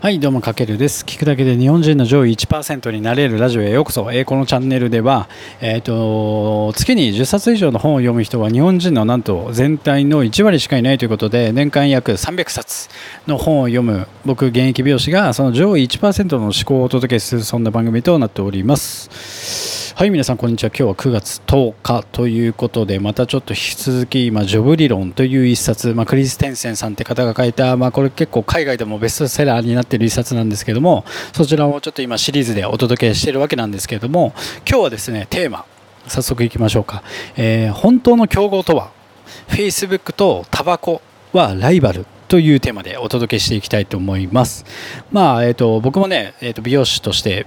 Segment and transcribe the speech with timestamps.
[0.00, 1.04] はいどうもかけるです。
[1.04, 5.28] 聞くだけで日本人の上位1%になれるラジオへようこそ、えー、このチャンネルでは、
[5.60, 12.88] えーと、月に10冊以上の本を読む人は日本人のなんと全体の1割しかいないということで年間約300冊
[13.26, 19.69] の本を読む僕現役美容師がその上位1%の思考をお届けするそんな番組となっております。
[20.00, 34.32] はい皆さんこんにちは今日は9月10日ということでまたちょっと引き続き今ジョブ理論という一冊、まあ、クリス・テンセンさんって方が書いた、まあ、これ結構海外でもベストセラーになっている一冊なんですけどもそちらをちょっと今シリーズでお届けしているわけなんですけれども
[34.66, 35.66] 今日はですねテーマ
[36.06, 37.02] 早速いきましょうか、
[37.36, 38.92] え、本当の競合とは
[39.48, 41.02] Facebook とタバコ
[41.34, 44.64] はライバルというテーマでお届けしていきたいと思います。
[45.10, 47.44] まあえーと、僕もね、えーと美容師として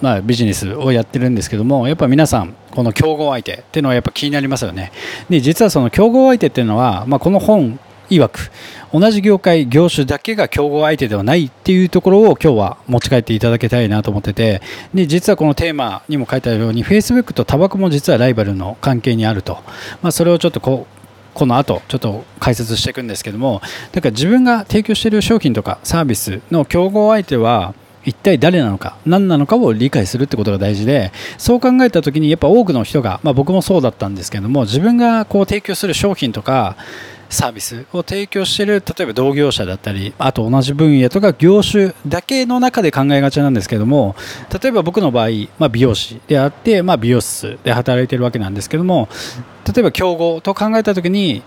[0.00, 4.92] まあ、ビジネスをやってるんですけどもやっぱ皆さんこの競合相手っていうのはやっぱ気になりますよね。
[5.28, 7.78] で実はその競合相手っていうのは、まあ、この本
[8.10, 8.50] 曰く
[8.92, 14.62] 同じ業界業種だけが競合相手ではないっていうところを今日は持ち帰っていただきたいなと思ってて。
[14.94, 19.58] で実はこのテーマにも書いてあるように Facebook とタバコも実はライバルの関係にあると、
[20.02, 20.98] まあ、それをちょっとこう
[21.34, 23.60] この後ちょっと解説していくんですけども。
[23.92, 27.74] だから自分が提供している商品とかサービスの競合相手は
[28.08, 36.76] 一体誰なのか何なのかを理解するってことが大事でそう考えた時にやっぱ多くの人が、まあ、僕もそうだったんですけども自分がこう提供する商品とか
[37.28, 44.16] サービスを提供している例えば同業者だったりあと同じ分野とか業種だけの中で考えがちなんですけども
[44.62, 45.28] 例えば僕の場合、
[45.58, 49.08] まあ、美容師であって、まあ、美容室で働いているわけなんですけども
[49.66, 51.42] 例えば競合と考えた時に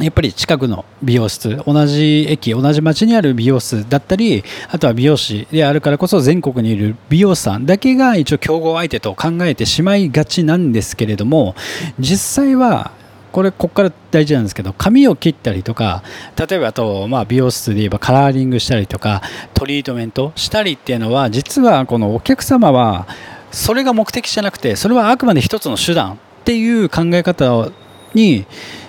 [0.00, 11.54] やっぱり近くの美容室、同じ駅、同じ町にある美容室だったり、あとは美容師であるからこそ全国にいる美容師さんだけが一応競合相手と考えてしまいがちなんですけれども、
[11.98, 12.92] 実際は
[13.32, 16.02] これここから大事なんですけど髪を切ったりとか
[16.36, 19.22] 例えばあと、まあ、美容室で言えばカラーリングしたりとか
[19.54, 23.06] トリートメントしたりっていうのは実はこのお客様は
[23.52, 27.70] それが目的じゃなくてそれはあくまで一つの手段っていう考え方
[28.14, 28.46] に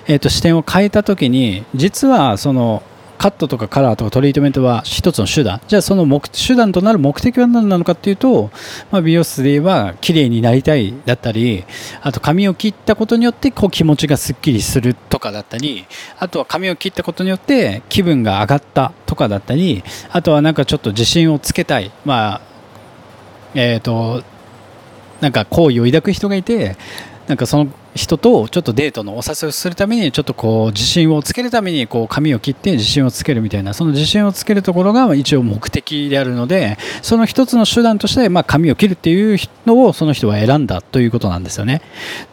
[0.08, 2.84] えーと、視点を変えた時に実はその
[3.22, 5.62] カットとかカラーとかトリートメントは一つの手段。
[5.68, 8.50] じゃあその目手段となる目的は何なのかっていうと、
[8.90, 11.64] まあ、美容室で言えば綺麗になりたいだったり
[12.02, 15.86] あと髪を切ったことによってこう気持ちがすっきりするとかだったり
[16.18, 21.92] あとは髪を切ったことによって気分が上がったとかだったりあとはなんかちょっと自信をつけたい。
[22.04, 22.42] まあ
[23.54, 24.24] えっ、ー、と
[25.20, 26.76] なんか好意を抱く人がいて
[27.32, 41.82] なんかその人とちょっとデートのお誘いをするためにちょっとこう自信をつけるためにこう髪を切って自信をつけるみたいなその自信をつけるところが一応目的であるのでその一つの手段としてまあ髪を切るっていうのをその人は選んだということなんですよね。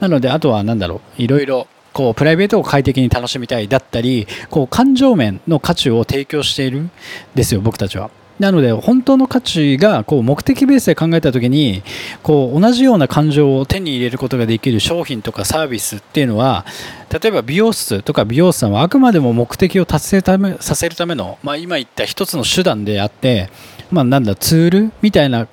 [0.00, 6.90] なのであとは何だろういろいろこうプライベートを快適に楽しみたいだったりこう感情面の価値を提供しているん
[7.36, 8.10] ですよ僕たちは。
[8.38, 11.82] なので本当の価値がこう目的ベースで考えた時に
[12.22, 16.64] こう同じような感情を手に入れることができる商品とかサービスっていうのは
[17.10, 23.50] 例えば美容室とか美容師さんはあくまでも目的を達成ためさせるための、まあ、今言った一つの手段であって、
[23.90, 25.48] まあ、なんだツールみたいな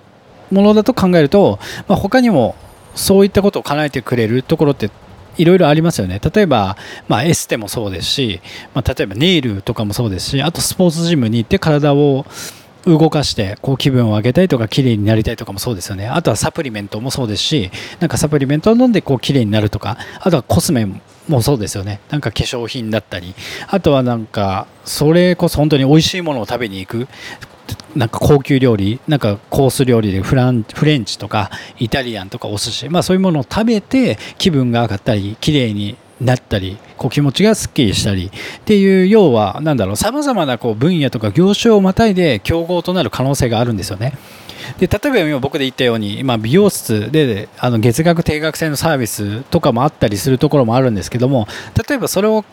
[0.51, 2.55] ものだと考えると、まあ、他にも
[2.93, 4.91] そういったことを叶えてくれるところって
[5.37, 6.21] いろいろありますよね。
[6.33, 8.41] 例えば、まあ、エステもそうですし、
[8.73, 12.25] まあ、例えばネイルとかもそうですし、あとスポーツジムに行って体を
[12.85, 16.07] 動かしてこう気分を上げたいとか綺麗になりたいとかもそうですよね。
[16.07, 20.87] あとはサプリメントもそうですしなんかサプリメントを飲んでこう綺麗になるとかあとはコスメ
[21.27, 21.99] もそうですよね。
[22.09, 23.33] なんか化粧品だったり
[23.67, 27.07] あとはなんかそれこそ本当に美味しいものを食べに行く
[27.95, 44.13] なんか高級料理なんかコース料理でフランフレンチとかイタリアンとかお寿司まあそういうものを食べて気分が上がったり綺麗になったりこう気持ちがすっきりしたりっていう要はなんだろうさまざまなこう分野とか業種をまたいで競合となる可能性があるんですよね。
[44.79, 51.47] で例えば今僕で言ったように今美容室であの月額定額制のサービスとかもあったりするところもあるんですけども
[51.87, 52.43] 例えばそれを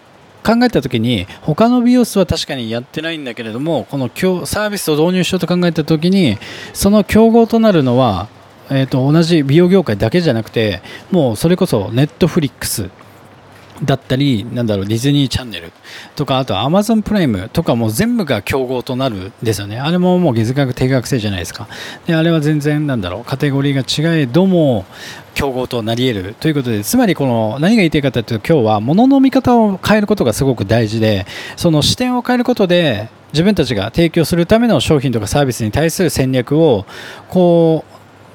[0.45, 6.37] 考えた時に他の美容室は確かにやってないんだけれどもこのサービスを導入しようと考えた時に
[6.75, 8.29] その競合となるのは
[8.71, 12.91] えー、と同じ美容業界だけじゃなくてもうそれこそネットフリックス
[13.85, 15.73] だったり、なんだろう、ディズニーチャンネル
[16.15, 19.79] とか、あとアマゾンプライムとかも全部が競合となるんですよね。
[19.79, 21.69] あれももう月額定額制じゃないですか。
[22.07, 24.85] で、あれは全然、なんだろう、カテゴリーが違えども、
[25.35, 31.27] 競合となり得るということで、つまりこの何が言いたいかというと、今日は物の見方を変えることがすごく大事で、
[31.57, 36.85] その視点を変えることで、自分たちが提供するための商品とかサービスに対する戦略を、
[37.29, 37.93] こう、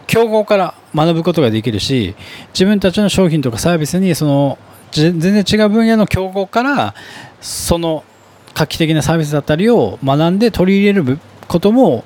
[0.08, 2.16] 競合から学ぶことができるし
[2.54, 4.58] 自分たちの商品とかサービスにその
[4.92, 6.96] 全然違う分野の競合から
[7.42, 8.04] その
[8.54, 12.04] 画期的なサービスだったりを学んで取り入れることも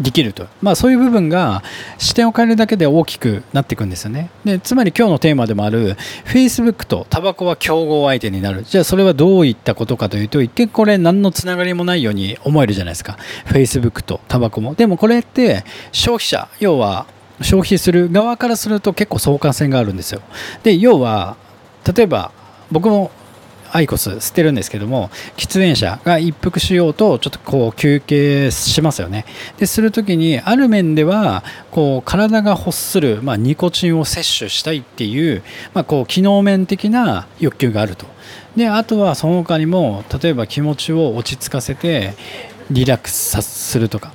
[0.00, 1.62] できると、まあ、そういう部分が
[1.98, 4.28] 視点を変えるだけで大きくなっていくんですよね。
[4.44, 8.64] でつまり今日のテーマでもある Facebook とタバコは競合相手になる。
[8.64, 13.18] じゃあそれはどういったことかというと一見これ何のつながりもないように思えるじゃないですか。
[13.46, 14.74] Facebook とタバコも。
[14.74, 17.06] でもこれって消費者要は
[17.40, 20.22] 消費する側からすると結構相関性があるんですよ。
[20.64, 21.36] で要は
[21.92, 22.32] 例えば
[22.70, 23.10] 僕も
[23.74, 29.24] アイコス吸ってるんですけども喫煙者が一服しようとちょっとこう休憩しますよね。
[29.58, 31.42] でする時にある面では
[31.72, 35.42] こう体が欲する、まあ、ニコチンを摂取したいっていう,、
[35.72, 38.06] まあ、こう機能面的な欲求があると。
[38.54, 42.14] であとはその他にも例えば気持ちを落ち着かせて
[42.70, 44.12] リラックスするとか。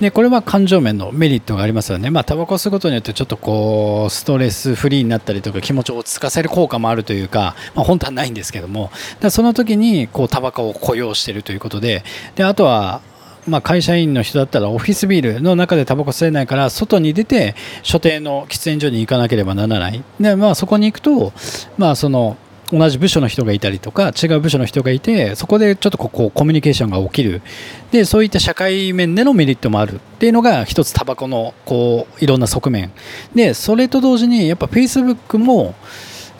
[0.00, 8.90] でこれは感情面のメリットがありますよね、まあタバコを吸うことによってちょっとこうストレスフリーになったりとか気持ちを落ち着かせる効果もあるというか、まあ、本当はないんですけども。
[9.20, 12.02] だその時にこうタバコを雇用しているということで。
[12.34, 13.02] であとは
[13.46, 20.04] まあ、会社員の人だったらオフィスビルの中でタバコ吸えないから外に出て所定の喫煙所に行かなければならない。
[20.20, 21.32] で、まあ、そこに行くと、
[21.78, 22.36] まあ、その
[22.72, 27.42] 同じ部署の人がいたりとか違う部署の人がいてそこでちょっとここコミュニケーションが起きる。
[27.90, 29.96] でそういった社会面でのメリットもある。
[29.96, 32.92] っていうのが一つタバコのこういろんな側面。
[33.34, 35.74] でそれと同時にやっぱ Facebook も、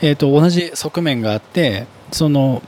[0.01, 2.63] えー、と同じ側面があってその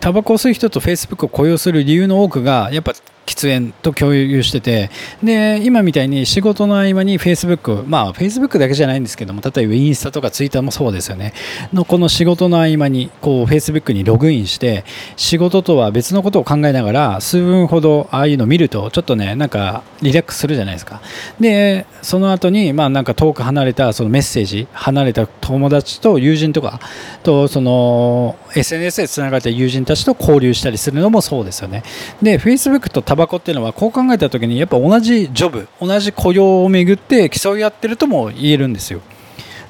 [0.00, 2.92] タバコを吸う人と Facebook を雇用する理由の多くがやっぱ
[3.26, 4.90] 喫煙と共有してて
[5.22, 11.32] で今みたいに仕事の合間に Facebook まあ Facebook だけじゃないんですけども例えばインスタとか Twitter もそうですよね。
[11.72, 14.84] のこの仕事の合間にこう Facebook にログインして
[15.16, 21.00] 仕事とは別のことを考えながら数分ほどああいうのを見るとちょっとねなんかリラックスするじゃないですか。
[21.38, 26.80] でその後にまあなんか遠く離れたそのメッセージ離れた友達と友人とか
[27.22, 31.82] とその SNS でつながれた友人たちと交流したりするのもそうですよね。
[32.20, 39.02] で Facebook とタバコっていうのはこう考えた時にやっぱ同じジョブ同じ雇用をめぐって競い合ってるとも言えるんですよ。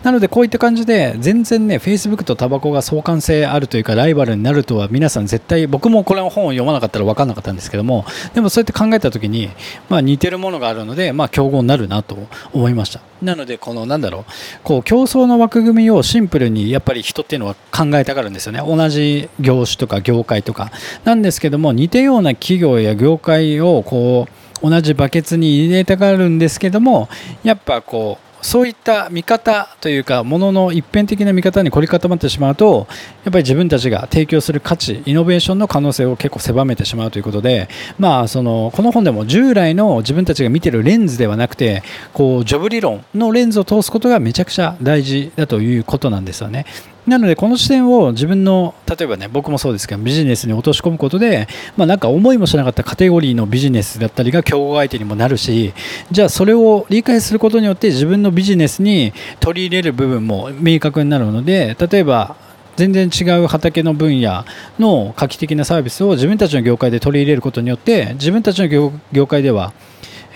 [0.02, 8.04] なのでこういった感じで全然ね Facebook とタバコが相関性あるというかライバルになるとは皆さん絶対僕もこれの本を読まなかったら分かんなかったんですけども
[8.34, 9.50] でもそうやって考えた時に
[9.88, 12.16] まあ似てるものがあるのでまあ競合になるなと
[12.52, 13.00] 思いました。
[13.22, 14.32] なのでこのなんだろう
[14.64, 18.60] こう競争の枠組みをシンプルにやっぱり人っていうのは考えたがるんですよね。
[18.66, 20.72] 同じ業種とか業界とか。
[21.04, 27.08] なんですけども似たような企業や業界をこう同じバケツに入れたがるんですけども
[27.42, 32.86] やっぱこうそういった見方というかものの一辺的な見方に凝り固まってしまうと
[33.24, 37.68] やっぱり自分たちが提供する価値イノベーションの可能性を結構狭めてしまうということで、
[37.98, 46.66] まあ、そのこの本でも従来の自分たちが見てるレンズではなくてこうジョブ理論のレンズを通すことがめちゃくちゃ大事だということなんですよね。
[47.06, 55.74] なのでこの視点を自分の例えばね僕もそうですけどビジネスに落とし込むことで、まあ、なんか思いもしなかったカテゴリーのビジネスだったりが競合相手にもなるし
[56.10, 62.36] じゃあそれを理解することによって自分のビジネスに取り入れる部分も明確になるので例えば
[62.76, 64.44] 全然違う畑の分野
[64.78, 68.68] の画期的なサービスを自分たちの業界で取り入れることによって自分たちの
[69.12, 69.74] 業界では、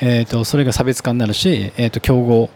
[0.01, 2.51] えーと、それが差別化になるし、えーと競合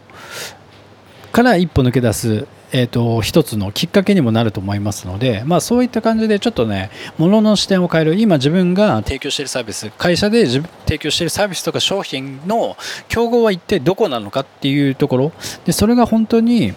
[1.33, 12.77] から一歩抜け出すえーと、一つのきっかけにもなると思いますので、まあ、そういった感じでちょっとねものの視点を変える今自分が提供しているサービス会社で提供しているサービスとか商品の
[13.09, 15.33] 競合は一体どこなのかっていうところ。
[15.65, 16.75] でそれが本当に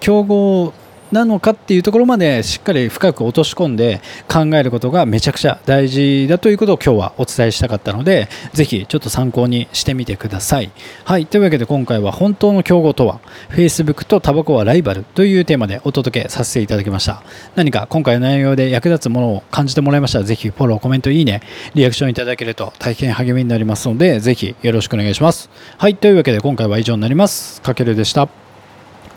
[0.00, 0.72] 競合
[1.12, 10.70] なのかっていうところまでしっかり深く落とし込んで考えることがめちゃくちゃ大事だということを今日はお伝えしたかったのでぜひちょっと参考にしてみてください。
[11.04, 17.22] はいというわけで今回は本当の競合とは Facebook とタバコはライバルというテーマでお届けさせていただきました
[17.54, 21.42] 何か今回の内容で役立つものを感じてもらいましたらぜひフォローコメントいいね
[21.74, 25.50] リアクションいただけると大変励みになりますのでぜひよろしくお願いします。
[25.78, 27.60] はいというわけで今回は以上になります。
[27.62, 28.28] かけるでした。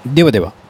[0.06, 0.65] ではでは。